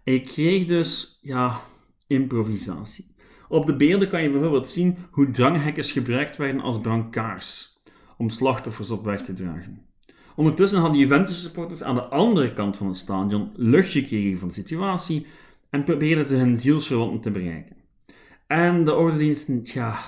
En 0.04 0.14
je 0.14 0.22
kreeg 0.22 0.66
dus, 0.66 1.20
ja, 1.22 1.62
improvisatie. 2.08 3.16
Op 3.48 3.66
de 3.66 3.76
beelden 3.76 4.10
kan 4.10 4.24
je 4.24 4.32
bijvoorbeeld 4.32 4.70
zien 4.70 4.98
hoe 5.12 5.32
dranghekkers 5.32 5.92
gebruikt 5.92 6.38
werden 6.38 6.62
als 6.62 6.82
brancards 6.82 7.82
om 8.18 8.30
slachtoffers 8.30 8.90
op 8.90 9.04
weg 9.04 9.24
te 9.24 9.34
dragen. 9.34 9.87
Ondertussen 10.38 10.80
hadden 10.80 11.00
Juventus-supporters 11.00 11.84
aan 11.84 11.96
de 11.96 12.08
andere 12.08 12.54
kant 12.54 12.78
van 12.78 12.88
het 12.88 12.98
stadion 12.98 13.50
lucht 13.56 13.92
gekregen 13.92 14.40
van 14.40 14.48
de 14.48 14.54
situatie 14.54 15.26
en 15.70 15.84
probeerden 15.84 16.26
ze 16.26 16.36
hun 16.36 16.58
zielsverwanten 16.58 17.22
te 17.22 17.32
bereiken. 17.32 17.76
En 18.48 18.84
de 18.84 18.96
ordendiensten, 18.96 19.62
ja, 19.64 20.00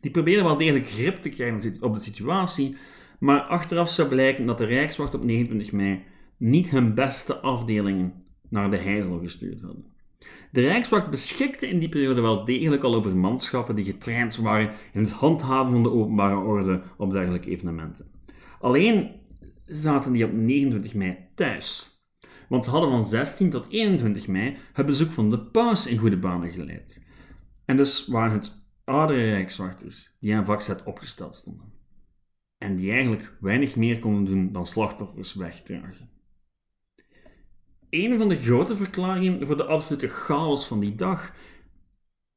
die 0.00 0.10
probeerden 0.10 0.44
wel 0.44 0.56
degelijk 0.56 0.88
grip 0.88 1.22
te 1.22 1.28
krijgen 1.28 1.76
op 1.80 1.94
de 1.94 2.00
situatie, 2.00 2.76
maar 3.18 3.40
achteraf 3.40 3.90
zou 3.90 4.08
blijken 4.08 4.46
dat 4.46 4.58
de 4.58 4.64
Rijkswacht 4.64 5.14
op 5.14 5.24
29 5.24 5.72
mei 5.72 6.02
niet 6.36 6.70
hun 6.70 6.94
beste 6.94 7.36
afdelingen 7.36 8.12
naar 8.48 8.70
de 8.70 8.78
Heizel 8.78 9.18
gestuurd 9.18 9.60
hadden. 9.60 9.84
De 10.52 10.60
Rijkswacht 10.60 11.10
beschikte 11.10 11.68
in 11.68 11.78
die 11.78 11.88
periode 11.88 12.20
wel 12.20 12.44
degelijk 12.44 12.82
al 12.82 12.94
over 12.94 13.16
manschappen 13.16 13.74
die 13.74 13.84
getraind 13.84 14.36
waren 14.36 14.70
in 14.92 15.00
het 15.00 15.12
handhaven 15.12 15.72
van 15.72 15.82
de 15.82 15.90
openbare 15.90 16.36
orde 16.36 16.82
op 16.96 17.12
dergelijke 17.12 17.50
evenementen. 17.50 18.06
Alleen 18.60 19.18
zaten 19.70 20.12
die 20.12 20.24
op 20.24 20.32
29 20.32 20.94
mei 20.94 21.18
thuis. 21.34 21.98
Want 22.48 22.64
ze 22.64 22.70
hadden 22.70 22.90
van 22.90 23.04
16 23.04 23.50
tot 23.50 23.66
21 23.68 24.26
mei 24.26 24.56
het 24.72 24.86
bezoek 24.86 25.10
van 25.10 25.30
de 25.30 25.40
paus 25.40 25.86
in 25.86 25.98
goede 25.98 26.18
banen 26.18 26.50
geleid. 26.50 27.02
En 27.64 27.76
dus 27.76 28.06
waren 28.06 28.32
het 28.32 28.62
oudere 28.84 29.30
rijkswachters 29.30 30.16
die 30.20 30.34
aan 30.34 30.44
vak 30.44 30.60
Z 30.60 30.70
opgesteld 30.84 31.34
stonden. 31.34 31.72
En 32.58 32.76
die 32.76 32.90
eigenlijk 32.90 33.32
weinig 33.40 33.76
meer 33.76 33.98
konden 33.98 34.24
doen 34.24 34.52
dan 34.52 34.66
slachtoffers 34.66 35.34
wegdragen. 35.34 36.10
Een 37.90 38.18
van 38.18 38.28
de 38.28 38.36
grote 38.36 38.76
verklaringen 38.76 39.46
voor 39.46 39.56
de 39.56 39.64
absolute 39.64 40.08
chaos 40.08 40.66
van 40.66 40.80
die 40.80 40.94
dag 40.94 41.34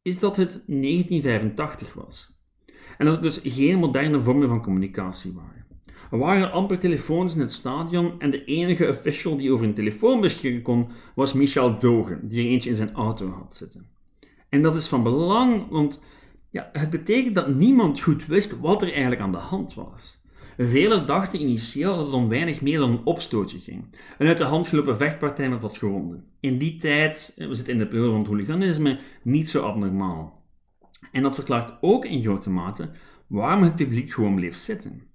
is 0.02 0.20
dat 0.20 0.36
het 0.36 0.64
1985 0.68 1.94
was. 1.94 2.34
En 2.98 3.06
dat 3.06 3.16
er 3.16 3.22
dus 3.22 3.40
geen 3.44 3.80
moderne 3.80 4.22
vormen 4.22 4.48
van 4.48 4.62
communicatie 4.62 5.34
waren. 5.34 5.63
Er 6.14 6.20
waren 6.20 6.52
amper 6.52 6.80
telefoons 6.80 7.36
in 7.36 7.42
het 7.42 7.54
stadion 7.54 8.20
en 8.20 8.32
de 8.32 8.46
enige 8.46 8.90
official 8.90 9.38
die 9.38 9.52
over 9.52 9.66
een 9.66 9.74
telefoon 9.74 10.22
beschikken 10.22 10.62
kon, 10.62 10.88
was 11.16 11.34
Michel 11.34 11.80
Dogen, 11.80 12.28
die 12.28 12.46
er 12.46 12.52
eentje 12.52 12.70
in 12.70 12.76
zijn 12.76 12.94
auto 12.94 13.30
had 13.30 13.56
zitten. 13.56 13.88
En 14.50 14.62
dat 14.62 14.76
is 14.76 14.88
van 14.88 15.04
belang, 15.04 15.70
want 15.70 16.02
ja, 16.50 16.70
het 16.74 16.90
betekent 16.90 17.36
dat 17.36 17.56
niemand 17.56 18.02
goed 18.02 18.26
wist 18.26 18.60
wat 18.60 18.82
er 18.82 18.92
eigenlijk 18.92 19.22
aan 19.22 19.32
de 19.32 19.38
hand 19.38 19.74
was. 19.74 20.22
Velen 20.58 21.08
dachten 21.08 21.42
initieel 21.42 21.96
dat 21.96 22.06
het 22.06 22.16
om 22.16 22.30
weinig 22.30 22.62
meer 22.62 22.80
dan 22.80 22.90
een 22.90 23.06
opstootje 23.06 23.60
ging. 23.60 23.86
Een 24.18 24.28
uit 24.28 24.38
de 24.38 24.44
hand 24.44 24.68
gelopen 24.68 24.98
vechtpartij 24.98 25.50
met 25.50 25.62
wat 25.62 25.78
gewonden. 25.78 26.26
In 26.40 26.58
die 26.58 26.78
tijd, 26.78 27.34
we 27.36 27.54
zitten 27.54 27.74
in 27.74 27.80
de 27.80 27.88
periode 27.88 28.10
van 28.10 28.20
het 28.20 28.28
hooliganisme, 28.28 29.00
niet 29.24 29.50
zo 29.50 29.62
abnormaal. 29.62 30.44
En 31.12 31.24
dat 31.24 31.36
verklaart 31.36 31.78
ook 31.82 32.06
in 32.06 32.22
grote 32.22 32.50
mate 32.50 32.92
waarom 33.28 33.64
het 33.64 33.76
publiek 33.76 34.12
gewoon 34.12 34.36
bleef 34.36 34.56
zitten. 34.56 35.12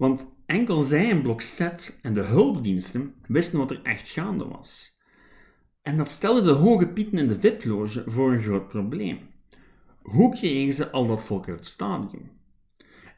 Want 0.00 0.26
enkel 0.46 0.80
zij 0.80 1.10
en 1.10 1.22
Blok 1.22 1.40
Z 1.40 1.60
en 2.02 2.14
de 2.14 2.22
hulpdiensten 2.22 3.14
wisten 3.26 3.58
wat 3.58 3.70
er 3.70 3.80
echt 3.82 4.08
gaande 4.08 4.48
was. 4.48 4.98
En 5.82 5.96
dat 5.96 6.10
stelde 6.10 6.42
de 6.42 6.50
hoge 6.50 6.86
pieten 6.86 7.18
in 7.18 7.28
de 7.28 7.40
VIP-loge 7.40 8.04
voor 8.06 8.32
een 8.32 8.40
groot 8.42 8.68
probleem. 8.68 9.18
Hoe 10.02 10.34
kregen 10.34 10.74
ze 10.74 10.90
al 10.90 11.06
dat 11.06 11.22
volk 11.22 11.48
uit 11.48 11.56
het 11.56 11.66
stadion? 11.66 12.30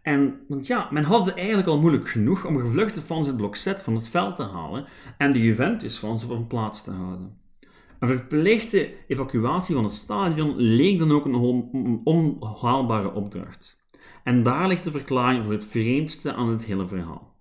En, 0.02 0.40
want 0.48 0.66
ja, 0.66 0.88
men 0.90 1.04
had 1.04 1.26
het 1.26 1.36
eigenlijk 1.36 1.68
al 1.68 1.80
moeilijk 1.80 2.08
genoeg 2.08 2.46
om 2.46 2.58
gevluchte 2.58 3.02
fans 3.02 3.26
het 3.26 3.36
blok 3.36 3.56
Z 3.56 3.74
van 3.76 3.94
het 3.94 4.08
veld 4.08 4.36
te 4.36 4.44
halen 4.44 4.86
en 5.18 5.32
de 5.32 5.42
Juventus-fans 5.42 6.24
op 6.24 6.30
een 6.30 6.46
plaats 6.46 6.82
te 6.84 6.90
houden. 6.90 7.36
Een 7.98 8.08
verplichte 8.08 8.94
evacuatie 9.06 9.74
van 9.74 9.84
het 9.84 9.94
stadion 9.94 10.56
leek 10.56 10.98
dan 10.98 11.12
ook 11.12 11.24
een 11.24 12.00
onhaalbare 12.04 13.12
opdracht. 13.12 13.81
En 14.24 14.42
daar 14.42 14.68
ligt 14.68 14.84
de 14.84 14.90
verklaring 14.90 15.44
voor 15.44 15.52
het 15.52 15.64
vreemdste 15.64 16.32
aan 16.32 16.48
het 16.48 16.64
hele 16.64 16.86
verhaal. 16.86 17.36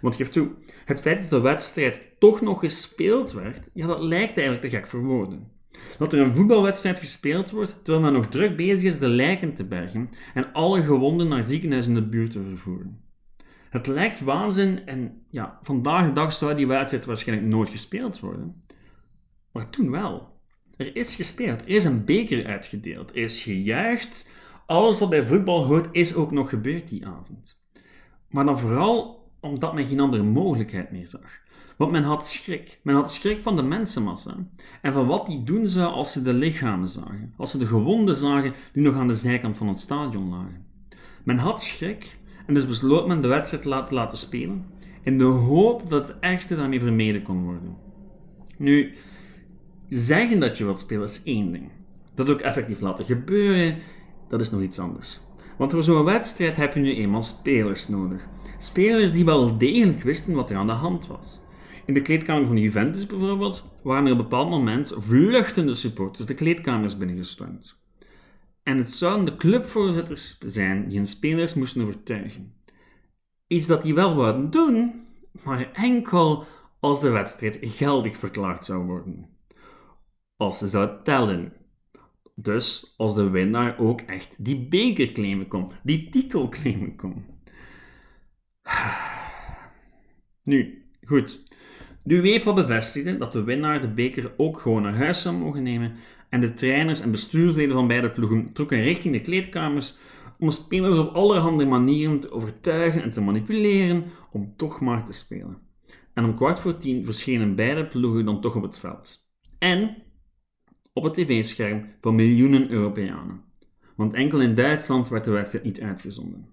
Want 0.00 0.14
geef 0.14 0.28
toe, 0.28 0.50
het 0.84 1.00
feit 1.00 1.20
dat 1.20 1.30
de 1.30 1.40
wedstrijd 1.40 2.00
toch 2.18 2.40
nog 2.40 2.60
gespeeld 2.60 3.32
werd, 3.32 3.68
ja, 3.74 3.86
dat 3.86 4.00
lijkt 4.00 4.36
eigenlijk 4.36 4.60
te 4.60 4.76
gek 4.76 4.86
voor 4.86 5.04
woorden. 5.04 5.56
Dat 5.98 6.12
er 6.12 6.20
een 6.20 6.34
voetbalwedstrijd 6.34 6.98
gespeeld 6.98 7.50
wordt 7.50 7.76
terwijl 7.82 8.04
men 8.04 8.12
nog 8.12 8.26
druk 8.26 8.56
bezig 8.56 8.82
is 8.82 8.98
de 8.98 9.08
lijken 9.08 9.54
te 9.54 9.64
bergen 9.64 10.10
en 10.34 10.52
alle 10.52 10.82
gewonden 10.82 11.28
naar 11.28 11.44
ziekenhuizen 11.44 11.96
in 11.96 12.02
de 12.02 12.08
buurt 12.08 12.30
te 12.30 12.42
vervoeren. 12.42 13.00
Het 13.70 13.86
lijkt 13.86 14.20
waanzin 14.20 14.86
en 14.86 15.22
ja, 15.30 15.58
vandaag 15.62 16.06
de 16.06 16.12
dag 16.12 16.32
zou 16.32 16.54
die 16.54 16.66
wedstrijd 16.66 17.04
waarschijnlijk 17.04 17.48
nooit 17.48 17.68
gespeeld 17.68 18.20
worden. 18.20 18.62
Maar 19.52 19.70
toen 19.70 19.90
wel. 19.90 20.36
Er 20.76 20.96
is 20.96 21.14
gespeeld, 21.14 21.60
er 21.60 21.68
is 21.68 21.84
een 21.84 22.04
beker 22.04 22.46
uitgedeeld, 22.46 23.10
er 23.10 23.16
is 23.16 23.42
gejuicht, 23.42 24.28
alles 24.68 24.98
wat 24.98 25.10
bij 25.10 25.26
voetbal 25.26 25.64
hoort 25.64 25.88
is 25.92 26.14
ook 26.14 26.30
nog 26.30 26.48
gebeurd 26.48 26.88
die 26.88 27.06
avond. 27.06 27.58
Maar 28.28 28.44
dan 28.44 28.58
vooral 28.58 29.26
omdat 29.40 29.74
men 29.74 29.86
geen 29.86 30.00
andere 30.00 30.22
mogelijkheid 30.22 30.90
meer 30.90 31.06
zag. 31.06 31.40
Want 31.76 31.90
men 31.90 32.02
had 32.02 32.26
schrik. 32.26 32.80
Men 32.82 32.94
had 32.94 33.12
schrik 33.12 33.42
van 33.42 33.56
de 33.56 33.62
mensenmassa 33.62 34.34
en 34.82 34.92
van 34.92 35.06
wat 35.06 35.26
die 35.26 35.42
doen 35.42 35.68
zou 35.68 35.92
als 35.92 36.12
ze 36.12 36.22
de 36.22 36.32
lichamen 36.32 36.88
zagen, 36.88 37.32
als 37.36 37.50
ze 37.50 37.58
de 37.58 37.66
gewonden 37.66 38.16
zagen 38.16 38.54
die 38.72 38.82
nog 38.82 38.94
aan 38.94 39.08
de 39.08 39.14
zijkant 39.14 39.56
van 39.56 39.68
het 39.68 39.80
stadion 39.80 40.28
lagen. 40.28 40.66
Men 41.24 41.38
had 41.38 41.62
schrik 41.62 42.16
en 42.46 42.54
dus 42.54 42.66
besloot 42.66 43.06
men 43.06 43.22
de 43.22 43.28
wedstrijd 43.28 43.86
te 43.86 43.94
laten 43.94 44.18
spelen 44.18 44.66
in 45.02 45.18
de 45.18 45.24
hoop 45.24 45.88
dat 45.88 46.08
het 46.08 46.16
ergste 46.20 46.56
daarmee 46.56 46.80
vermeden 46.80 47.22
kon 47.22 47.44
worden. 47.44 47.76
Nu, 48.56 48.94
zeggen 49.88 50.40
dat 50.40 50.58
je 50.58 50.64
wilt 50.64 50.78
spelen 50.78 51.04
is 51.04 51.22
één 51.22 51.52
ding. 51.52 51.70
Dat 52.14 52.30
ook 52.30 52.40
effectief 52.40 52.80
laten 52.80 53.04
gebeuren 53.04 53.76
dat 54.28 54.40
is 54.40 54.50
nog 54.50 54.62
iets 54.62 54.78
anders. 54.78 55.20
Want 55.56 55.72
voor 55.72 55.82
zo'n 55.82 56.04
wedstrijd 56.04 56.56
heb 56.56 56.74
je 56.74 56.80
nu 56.80 56.94
eenmaal 56.94 57.22
spelers 57.22 57.88
nodig. 57.88 58.26
Spelers 58.58 59.12
die 59.12 59.24
wel 59.24 59.58
degelijk 59.58 60.02
wisten 60.02 60.34
wat 60.34 60.50
er 60.50 60.56
aan 60.56 60.66
de 60.66 60.72
hand 60.72 61.06
was. 61.06 61.40
In 61.84 61.94
de 61.94 62.02
kleedkamer 62.02 62.46
van 62.46 62.56
Juventus 62.56 63.06
bijvoorbeeld 63.06 63.64
waren 63.82 64.06
er 64.06 64.12
op 64.12 64.18
een 64.18 64.24
bepaald 64.24 64.50
moment 64.50 64.94
vluchtende 64.96 65.74
supporters 65.74 66.26
de 66.26 66.34
kleedkamers 66.34 66.98
binnengestormd. 66.98 67.76
En 68.62 68.78
het 68.78 68.92
zouden 68.92 69.24
de 69.24 69.36
clubvoorzitters 69.36 70.38
zijn 70.38 70.88
die 70.88 70.96
hun 70.96 71.06
spelers 71.06 71.54
moesten 71.54 71.82
overtuigen. 71.82 72.52
Iets 73.46 73.66
dat 73.66 73.82
die 73.82 73.94
wel 73.94 74.14
wouden 74.14 74.50
doen, 74.50 75.06
maar 75.44 75.70
enkel 75.72 76.46
als 76.80 77.00
de 77.00 77.08
wedstrijd 77.08 77.58
geldig 77.60 78.16
verklaard 78.16 78.64
zou 78.64 78.84
worden. 78.84 79.28
Als 80.36 80.58
ze 80.58 80.68
zou 80.68 80.90
tellen. 81.04 81.52
Dus 82.40 82.94
als 82.96 83.14
de 83.14 83.30
winnaar 83.30 83.78
ook 83.78 84.00
echt 84.00 84.34
die 84.36 84.68
beker 84.68 85.12
claimen 85.12 85.48
kon, 85.48 85.72
die 85.82 86.08
titel 86.08 86.48
claimen 86.48 86.96
kon. 86.96 87.24
Nu, 90.42 90.84
goed. 91.04 91.42
De 92.02 92.14
UEFA 92.14 92.52
bevestigde 92.52 93.16
dat 93.16 93.32
de 93.32 93.44
winnaar 93.44 93.80
de 93.80 93.88
beker 93.88 94.32
ook 94.36 94.58
gewoon 94.60 94.82
naar 94.82 94.96
huis 94.96 95.22
zou 95.22 95.36
mogen 95.36 95.62
nemen 95.62 95.92
en 96.28 96.40
de 96.40 96.54
trainers 96.54 97.00
en 97.00 97.10
bestuursleden 97.10 97.74
van 97.74 97.86
beide 97.86 98.10
ploegen 98.10 98.52
trokken 98.52 98.82
richting 98.82 99.14
de 99.14 99.20
kleedkamers 99.20 99.98
om 100.38 100.50
spelers 100.50 100.98
op 100.98 101.14
allerhande 101.14 101.64
manieren 101.64 102.20
te 102.20 102.30
overtuigen 102.30 103.02
en 103.02 103.10
te 103.10 103.20
manipuleren 103.20 104.04
om 104.32 104.52
toch 104.56 104.80
maar 104.80 105.04
te 105.04 105.12
spelen. 105.12 105.58
En 106.14 106.24
om 106.24 106.34
kwart 106.34 106.60
voor 106.60 106.78
tien 106.78 107.04
verschenen 107.04 107.54
beide 107.54 107.86
ploegen 107.86 108.24
dan 108.24 108.40
toch 108.40 108.56
op 108.56 108.62
het 108.62 108.78
veld. 108.78 109.26
En 109.58 109.96
op 110.98 111.04
het 111.04 111.14
tv-scherm 111.14 111.86
van 112.00 112.14
miljoenen 112.14 112.70
Europeanen. 112.70 113.40
Want 113.96 114.14
enkel 114.14 114.40
in 114.40 114.54
Duitsland 114.54 115.08
werd 115.08 115.24
de 115.24 115.30
wedstrijd 115.30 115.64
niet 115.64 115.80
uitgezonden. 115.80 116.48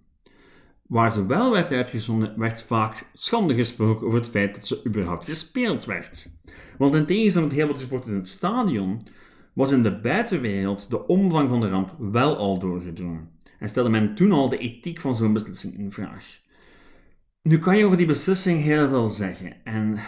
Waar 0.87 1.11
ze 1.11 1.25
wel 1.25 1.51
werd 1.51 1.71
uitgezonden, 1.71 2.39
werd 2.39 2.63
vaak 2.63 3.09
schande 3.13 3.55
gesproken 3.55 4.07
over 4.07 4.19
het 4.19 4.29
feit 4.29 4.55
dat 4.55 4.67
ze 4.67 4.81
überhaupt 4.87 5.25
gespeeld 5.25 5.85
werd. 5.85 6.29
Want 6.77 6.93
in 6.93 7.05
tegenstelling 7.05 7.49
tot 7.49 7.59
heel 7.59 7.67
wat 7.67 7.79
supporters 7.79 8.11
in 8.11 8.17
het 8.17 8.27
stadion, 8.27 9.07
was 9.53 9.71
in 9.71 9.83
de 9.83 9.99
buitenwereld 9.99 10.89
de 10.89 11.07
omvang 11.07 11.49
van 11.49 11.59
de 11.59 11.69
ramp 11.69 11.95
wel 11.99 12.37
al 12.37 12.59
doorgedrongen. 12.59 13.29
En 13.59 13.69
stelde 13.69 13.89
men 13.89 14.15
toen 14.15 14.31
al 14.31 14.49
de 14.49 14.57
ethiek 14.57 14.99
van 14.99 15.15
zo'n 15.15 15.33
beslissing 15.33 15.77
in 15.77 15.91
vraag. 15.91 16.39
Nu 17.41 17.59
kan 17.59 17.77
je 17.77 17.85
over 17.85 17.97
die 17.97 18.05
beslissing 18.05 18.61
heel 18.61 18.89
veel 18.89 19.07
zeggen. 19.07 19.55
En 19.63 19.99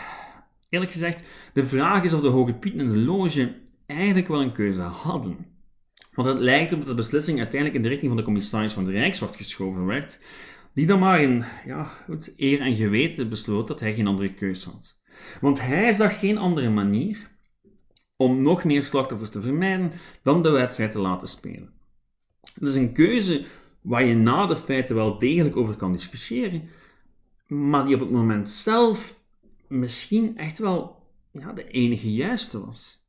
eerlijk 0.69 0.91
gezegd, 0.91 1.23
de 1.53 1.65
vraag 1.65 2.03
is 2.03 2.13
of 2.13 2.21
de 2.21 2.27
hoge 2.27 2.53
pieten 2.53 2.79
in 2.79 2.89
de 2.89 2.97
loge 2.97 3.55
eigenlijk 3.87 4.27
wel 4.27 4.41
een 4.41 4.53
keuze 4.53 4.81
hadden. 4.81 5.45
Want 6.13 6.27
het 6.27 6.39
lijkt 6.39 6.71
op 6.73 6.77
dat 6.77 6.87
de 6.87 6.93
beslissing 6.93 7.37
uiteindelijk 7.37 7.75
in 7.75 7.83
de 7.83 7.89
richting 7.89 8.09
van 8.09 8.19
de 8.19 8.25
commissaris 8.25 8.73
van 8.73 8.85
de 8.85 8.91
Rijkswacht 8.91 9.35
geschoven 9.35 9.85
werd, 9.85 10.19
die 10.73 10.85
dan 10.85 10.99
maar 10.99 11.21
in 11.21 11.43
ja, 11.65 11.83
goed, 11.83 12.33
eer 12.37 12.61
en 12.61 12.75
geweten 12.75 13.29
besloot 13.29 13.67
dat 13.67 13.79
hij 13.79 13.93
geen 13.93 14.07
andere 14.07 14.33
keuze 14.33 14.69
had. 14.69 14.99
Want 15.41 15.61
hij 15.61 15.93
zag 15.93 16.19
geen 16.19 16.37
andere 16.37 16.69
manier 16.69 17.29
om 18.15 18.41
nog 18.41 18.63
meer 18.63 18.85
slachtoffers 18.85 19.29
te 19.29 19.41
vermijden 19.41 19.91
dan 20.23 20.43
de 20.43 20.49
wedstrijd 20.49 20.91
te 20.91 20.99
laten 20.99 21.27
spelen. 21.27 21.73
Het 22.53 22.63
is 22.63 22.75
een 22.75 22.93
keuze 22.93 23.45
waar 23.81 24.05
je 24.05 24.15
na 24.15 24.45
de 24.45 24.55
feiten 24.55 24.95
wel 24.95 25.19
degelijk 25.19 25.55
over 25.55 25.75
kan 25.75 25.91
discussiëren, 25.91 26.69
maar 27.47 27.85
die 27.85 27.95
op 27.95 28.01
het 28.01 28.11
moment 28.11 28.49
zelf 28.49 29.19
misschien 29.67 30.37
echt 30.37 30.57
wel 30.57 31.03
ja, 31.31 31.53
de 31.53 31.67
enige 31.67 32.13
juiste 32.13 32.65
was. 32.65 33.06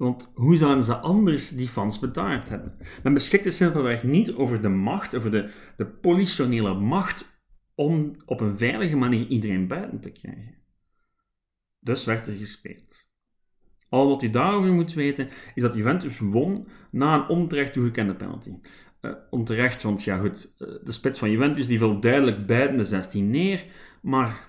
Want 0.00 0.30
hoe 0.34 0.56
zouden 0.56 0.84
ze 0.84 0.96
anders 0.96 1.48
die 1.48 1.68
fans 1.68 1.98
betaald 1.98 2.48
hebben? 2.48 2.76
Men 3.02 3.14
beschikte 3.14 3.50
simpelweg 3.50 4.02
niet 4.02 4.32
over 4.32 4.62
de 4.62 4.68
macht, 4.68 5.16
over 5.16 5.30
de, 5.30 5.50
de 5.76 5.86
politionele 5.86 6.74
macht, 6.74 7.42
om 7.74 8.14
op 8.26 8.40
een 8.40 8.58
veilige 8.58 8.96
manier 8.96 9.26
iedereen 9.26 9.66
buiten 9.66 10.00
te 10.00 10.10
krijgen. 10.10 10.54
Dus 11.78 12.04
werd 12.04 12.26
er 12.26 12.32
gespeeld. 12.32 13.08
Al 13.88 14.08
wat 14.08 14.22
u 14.22 14.30
daarover 14.30 14.72
moet 14.72 14.94
weten, 14.94 15.28
is 15.54 15.62
dat 15.62 15.74
Juventus 15.74 16.18
won 16.18 16.68
na 16.90 17.14
een 17.14 17.28
onterecht 17.28 17.72
toegekende 17.72 18.14
penalty. 18.14 18.54
Uh, 19.00 19.12
onterecht, 19.30 19.82
want 19.82 20.02
ja 20.02 20.16
goed, 20.18 20.54
uh, 20.58 20.68
de 20.84 20.92
spits 20.92 21.18
van 21.18 21.30
Juventus 21.30 21.66
die 21.66 21.78
viel 21.78 22.00
duidelijk 22.00 22.46
buiten 22.46 22.76
de 22.76 22.84
16 22.84 23.30
neer, 23.30 23.64
maar 24.02 24.48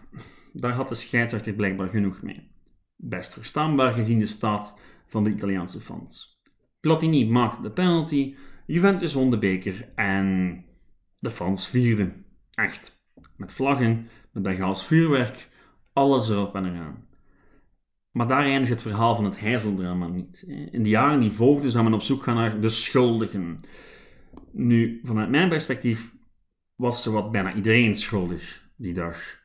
daar 0.53 0.74
had 0.74 0.89
de 0.89 0.96
scheidsrechter 0.96 1.53
blijkbaar 1.53 1.89
genoeg 1.89 2.22
mee. 2.22 2.51
Best 2.96 3.34
verstaanbaar 3.34 3.93
gezien 3.93 4.20
de 4.20 4.25
staat 4.25 4.74
van 5.12 5.24
de 5.24 5.30
Italiaanse 5.30 5.80
fans. 5.80 6.41
Platini 6.80 7.30
maakte 7.30 7.62
de 7.62 7.72
penalty, 7.72 8.36
Juventus 8.65 9.13
won 9.13 9.30
de 9.30 9.38
beker 9.38 9.89
en 9.96 10.65
de 11.20 11.32
fans 11.32 11.68
vierden. 11.68 12.25
Echt. 12.51 13.00
Met 13.38 13.51
vlaggen, 13.51 14.10
met 14.32 14.44
Bengaals 14.44 14.86
vuurwerk, 14.86 15.50
alles 15.94 16.30
erop 16.30 16.56
en 16.56 16.65
eraan. 16.65 17.08
Maar 18.12 18.27
daar 18.27 18.44
eindigt 18.44 18.72
het 18.72 18.82
verhaal 18.82 19.15
van 19.15 19.25
het 19.25 19.39
heizeldrama 19.39 20.08
niet. 20.08 20.44
In 20.72 20.84
de 20.84 20.89
jaren 20.89 21.20
die 21.20 21.32
volgden 21.32 21.72
zou 21.72 21.84
men 21.84 21.94
op 21.94 22.01
zoek 22.01 22.24
gaan 22.24 22.36
naar 22.36 22.62
de 22.62 22.70
schuldigen. 22.70 23.60
Nu, 24.51 25.00
vanuit 25.03 25.30
mijn 25.30 25.50
perspectief 25.50 26.13
was 26.75 27.06
er 27.06 27.12
wat 27.12 27.32
bijna 27.32 27.53
iedereen 27.53 27.96
schuldig 27.96 28.70
die 28.77 28.94
dag. 28.94 29.39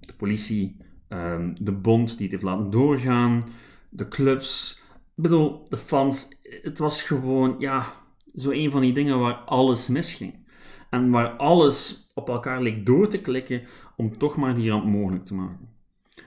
De 0.00 0.14
politie, 0.16 0.76
ehm, 1.08 1.54
de 1.58 1.72
bond 1.72 2.08
die 2.08 2.22
het 2.22 2.30
heeft 2.30 2.42
laten 2.42 2.70
doorgaan, 2.70 3.44
de 3.90 4.08
clubs, 4.08 4.82
ik 5.16 5.22
bedoel, 5.22 5.66
de 5.68 5.76
fans. 5.76 6.28
Het 6.42 6.78
was 6.78 7.02
gewoon, 7.02 7.56
ja, 7.58 7.92
zo 8.34 8.50
een 8.50 8.70
van 8.70 8.80
die 8.80 8.92
dingen 8.92 9.18
waar 9.18 9.34
alles 9.34 9.88
misging. 9.88 10.44
En 10.90 11.10
waar 11.10 11.30
alles 11.30 12.10
op 12.14 12.28
elkaar 12.28 12.62
leek 12.62 12.86
door 12.86 13.08
te 13.08 13.20
klikken 13.20 13.62
om 13.96 14.18
toch 14.18 14.36
maar 14.36 14.54
die 14.54 14.70
ramp 14.70 14.84
mogelijk 14.84 15.24
te 15.24 15.34
maken. 15.34 15.68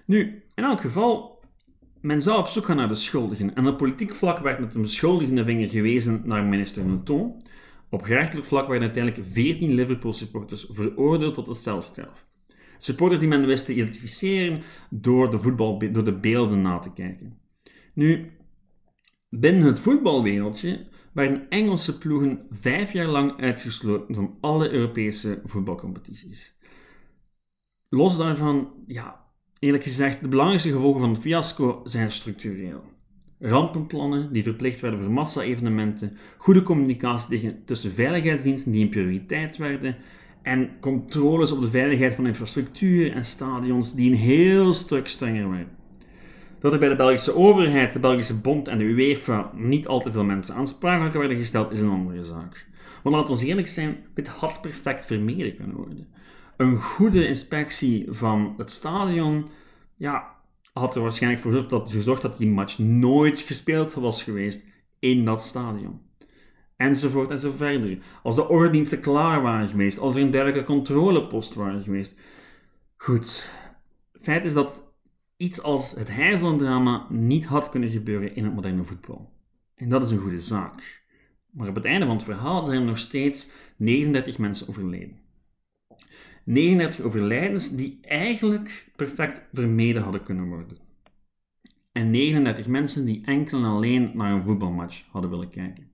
Nu, 0.06 0.44
in 0.56 0.64
elk 0.64 0.82
geval, 0.82 1.44
men 2.02 2.22
zou 2.22 2.40
op 2.40 2.48
zoek 2.48 2.66
gaan 2.66 2.76
naar 2.76 2.88
de 2.88 2.96
schuldigen. 2.96 3.56
En 3.56 3.68
op 3.68 3.78
politiek 3.78 4.16
vlak 4.16 4.40
werd 4.40 4.60
met 4.60 4.74
een 4.74 4.82
beschuldigende 4.82 5.44
vinger 5.44 5.70
gewezen 5.70 6.22
naar 6.26 6.44
minister 6.44 6.86
Newton. 6.86 7.44
Op 7.90 8.02
gerechtelijk 8.02 8.48
vlak 8.48 8.68
werden 8.68 8.84
uiteindelijk 8.94 9.28
14 9.28 9.74
Liverpool-supporters 9.74 10.66
veroordeeld 10.70 11.34
tot 11.34 11.46
de 11.46 11.54
celstraf. 11.54 12.28
Supporters 12.78 13.20
die 13.20 13.30
men 13.30 13.46
wist 13.46 13.66
te 13.66 13.74
identificeren 13.74 14.62
door 14.90 15.32
de, 15.32 15.40
voetbal, 15.40 15.80
door 15.92 16.04
de 16.04 16.20
beelden 16.20 16.62
na 16.62 16.80
te 16.80 16.94
kijken. 16.94 17.40
Nu, 17.94 18.32
binnen 19.30 19.64
het 19.64 19.80
voetbalwereldje 19.80 20.88
werden 21.14 21.50
Engelse 21.50 21.98
ploegen 21.98 22.46
vijf 22.52 22.94
jaar 22.94 23.08
lang 23.08 23.40
uitgesloten 23.40 24.16
van 24.16 24.38
alle 24.42 24.70
Europese 24.70 25.42
voetbalcompetities. 25.44 26.58
Los 27.90 28.18
daarvan, 28.18 28.74
ja, 28.88 29.26
eerlijk 29.60 29.84
gezegd, 29.84 30.22
de 30.22 30.28
belangrijkste 30.28 30.72
gevolgen 30.72 31.00
van 31.00 31.10
het 31.10 31.20
fiasco 31.20 31.82
zijn 31.84 32.12
structureel. 32.12 32.84
Rampenplannen 33.40 34.34
die 34.34 34.44
verplicht 34.44 34.82
werden 34.82 35.00
voor 35.00 35.12
massa-evenementen, 35.12 36.18
goede 36.38 36.64
communicatie 36.64 37.64
tussen 37.66 37.92
veiligheidsdiensten 37.92 38.72
die 38.72 38.84
een 38.84 38.90
prioriteit 38.90 39.58
werden 39.58 39.96
en 40.42 40.80
controles 40.80 41.52
op 41.52 41.62
de 41.62 41.70
veiligheid 41.70 42.16
van 42.16 42.28
infrastructuur 42.28 43.12
en 43.12 43.26
stadions 43.26 43.94
die 43.94 44.12
een 44.12 44.18
heel 44.18 44.74
stuk 44.74 45.08
strenger 45.08 45.50
werden. 45.50 45.79
Dat 46.60 46.74
er 46.74 46.80
bij 46.80 46.90
de 46.90 46.96
Belgische 46.96 47.36
overheid, 47.36 47.94
de 47.94 48.00
Belgische 48.00 48.40
Bond 48.40 48.68
en 48.68 48.78
de 48.78 48.84
UEFA 48.84 49.52
niet 49.56 49.88
al 49.88 50.02
te 50.02 50.12
veel 50.12 50.24
mensen 50.24 50.56
aansprakelijk 50.56 51.16
werden 51.16 51.38
gesteld, 51.38 51.72
is 51.72 51.80
een 51.80 51.90
andere 51.90 52.24
zaak. 52.24 52.68
Want 53.04 53.16
laten 53.16 53.36
we 53.36 53.46
eerlijk 53.46 53.68
zijn, 53.68 53.98
dit 54.14 54.28
had 54.28 54.62
perfect 54.62 55.06
vermeden 55.06 55.56
kunnen 55.56 55.76
worden. 55.76 56.08
Een 56.58 56.78
goede 56.78 57.28
inspectie 57.28 58.08
van 58.10 58.54
het 58.58 58.72
stadion 58.72 59.48
ja, 59.96 60.36
had 60.74 60.96
er 60.96 61.02
waarschijnlijk 61.02 61.42
voor 61.42 61.52
gezorgd 61.52 62.22
dat, 62.22 62.22
dat 62.22 62.38
die 62.38 62.48
match 62.48 62.78
nooit 62.78 63.40
gespeeld 63.40 63.94
was 63.94 64.24
geweest 64.24 64.68
in 65.00 65.26
dat 65.26 65.44
stadion. 65.44 66.02
Enzovoort 66.76 67.30
en 67.30 67.40
zo 67.40 67.52
verder. 67.52 67.98
Als 68.24 68.36
de 68.36 68.50
ordendiensten 68.50 69.00
klaar 69.00 69.42
waren 69.42 69.68
geweest, 69.68 70.00
als 70.00 70.16
er 70.16 70.22
een 70.22 70.32
dergelijke 70.32 70.64
controlepost 70.64 71.54
waren 71.54 71.82
geweest. 71.82 72.16
Goed, 72.98 73.54
feit 74.22 74.46
is 74.46 74.54
dat 74.54 74.89
iets 75.40 75.62
als 75.62 75.92
het 75.92 76.08
Heijsland-drama 76.08 77.06
niet 77.10 77.46
had 77.46 77.70
kunnen 77.70 77.90
gebeuren 77.90 78.36
in 78.36 78.44
het 78.44 78.54
moderne 78.54 78.84
voetbal. 78.84 79.34
En 79.76 79.90
dat 79.90 80.04
is 80.04 80.12
een 80.12 80.18
goede 80.18 80.42
zaak. 80.42 81.04
Maar 81.50 81.68
op 81.68 81.76
het 81.76 81.86
einde 81.86 82.06
van 82.06 82.16
het 82.16 82.26
verhaal 82.26 82.66
zijn 82.66 82.80
er 82.80 82.86
nog 82.86 82.98
steeds 82.98 83.52
39 83.76 84.38
mensen 84.38 84.68
overleden. 84.68 85.20
39 86.44 87.06
overlijdens 87.06 87.76
die 87.76 88.00
eigenlijk 88.02 88.92
perfect 88.96 89.42
vermeden 89.54 90.02
hadden 90.02 90.24
kunnen 90.24 90.48
worden. 90.48 90.78
En 91.92 92.10
39 92.10 92.68
mensen 92.68 93.06
die 93.06 93.26
enkel 93.26 93.58
en 93.58 93.66
alleen 93.66 94.12
naar 94.18 94.34
een 94.34 94.44
voetbalmatch 94.44 95.04
hadden 95.10 95.30
willen 95.30 95.50
kijken. 95.50 95.92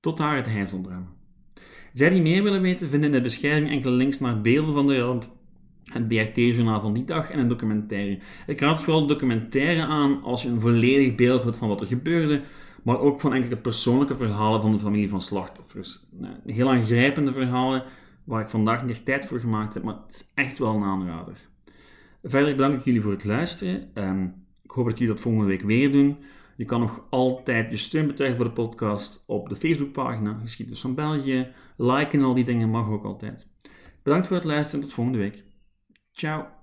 Tot 0.00 0.16
daar 0.16 0.36
het 0.36 0.46
Heijzeldrama. 0.46 1.14
Zij 1.96 2.10
die 2.10 2.22
meer 2.22 2.42
willen 2.42 2.62
weten, 2.62 2.88
vinden 2.88 3.08
in 3.08 3.16
de 3.16 3.22
beschrijving 3.22 3.70
enkele 3.70 3.94
links 3.94 4.20
naar 4.20 4.40
beelden 4.40 4.74
van 4.74 4.86
de 4.86 4.98
ramp, 4.98 5.26
het 5.84 6.08
BRT-journaal 6.08 6.80
van 6.80 6.92
die 6.92 7.04
dag 7.04 7.30
en 7.30 7.38
een 7.38 7.48
documentaire. 7.48 8.18
Ik 8.46 8.60
raad 8.60 8.82
vooral 8.82 9.06
de 9.06 9.12
documentaire 9.12 9.82
aan 9.82 10.22
als 10.22 10.42
je 10.42 10.48
een 10.48 10.60
volledig 10.60 11.14
beeld 11.14 11.42
hebt 11.42 11.56
van 11.56 11.68
wat 11.68 11.80
er 11.80 11.86
gebeurde, 11.86 12.42
maar 12.82 13.00
ook 13.00 13.20
van 13.20 13.34
enkele 13.34 13.56
persoonlijke 13.56 14.16
verhalen 14.16 14.60
van 14.60 14.72
de 14.72 14.78
familie 14.78 15.08
van 15.08 15.22
slachtoffers. 15.22 16.06
Heel 16.46 16.70
aangrijpende 16.70 17.32
verhalen 17.32 17.84
waar 18.24 18.42
ik 18.42 18.48
vandaag 18.48 18.84
niet 18.84 19.04
tijd 19.04 19.24
voor 19.24 19.40
gemaakt 19.40 19.74
heb, 19.74 19.82
maar 19.82 19.96
het 20.06 20.14
is 20.14 20.30
echt 20.34 20.58
wel 20.58 20.74
een 20.74 20.84
aanrader. 20.84 21.36
Verder 22.22 22.56
bedank 22.56 22.78
ik 22.78 22.84
jullie 22.84 23.02
voor 23.02 23.12
het 23.12 23.24
luisteren. 23.24 23.90
Ehm, 23.94 24.24
ik 24.62 24.70
hoop 24.70 24.84
dat 24.84 24.98
jullie 24.98 25.14
dat 25.14 25.22
volgende 25.22 25.46
week 25.46 25.62
weer 25.62 25.92
doen. 25.92 26.16
Je 26.56 26.64
kan 26.64 26.80
nog 26.80 27.06
altijd 27.10 27.70
je 27.70 27.76
steun 27.76 28.06
betuigen 28.06 28.36
voor 28.36 28.46
de 28.46 28.52
podcast 28.52 29.24
op 29.26 29.48
de 29.48 29.56
Facebookpagina 29.56 30.38
Geschiedenis 30.42 30.80
van 30.80 30.94
België. 30.94 31.52
Liken 31.76 32.18
en 32.18 32.24
al 32.24 32.34
die 32.34 32.44
dingen 32.44 32.70
mag 32.70 32.88
ook 32.88 33.04
altijd. 33.04 33.46
Bedankt 34.02 34.26
voor 34.26 34.36
het 34.36 34.44
luisteren 34.44 34.80
en 34.80 34.86
tot 34.86 34.96
volgende 34.96 35.18
week. 35.18 35.44
Ciao. 36.10 36.55